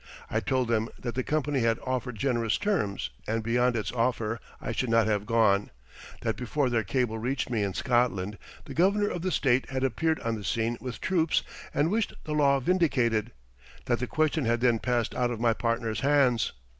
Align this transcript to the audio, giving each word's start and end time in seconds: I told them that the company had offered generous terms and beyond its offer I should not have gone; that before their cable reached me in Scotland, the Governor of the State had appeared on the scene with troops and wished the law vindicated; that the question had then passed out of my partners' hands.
I 0.31 0.39
told 0.39 0.67
them 0.67 0.89
that 0.97 1.13
the 1.13 1.21
company 1.21 1.59
had 1.59 1.77
offered 1.85 2.15
generous 2.15 2.57
terms 2.57 3.11
and 3.27 3.43
beyond 3.43 3.75
its 3.75 3.91
offer 3.91 4.39
I 4.59 4.71
should 4.71 4.89
not 4.89 5.05
have 5.05 5.27
gone; 5.27 5.69
that 6.21 6.35
before 6.35 6.71
their 6.71 6.83
cable 6.83 7.19
reached 7.19 7.51
me 7.51 7.61
in 7.61 7.75
Scotland, 7.75 8.39
the 8.65 8.73
Governor 8.73 9.09
of 9.09 9.21
the 9.21 9.29
State 9.29 9.69
had 9.69 9.83
appeared 9.83 10.19
on 10.21 10.33
the 10.33 10.43
scene 10.43 10.75
with 10.81 11.01
troops 11.01 11.43
and 11.71 11.91
wished 11.91 12.13
the 12.23 12.33
law 12.33 12.59
vindicated; 12.59 13.31
that 13.85 13.99
the 13.99 14.07
question 14.07 14.45
had 14.45 14.61
then 14.61 14.79
passed 14.79 15.13
out 15.13 15.29
of 15.29 15.39
my 15.39 15.53
partners' 15.53 15.99
hands. 15.99 16.53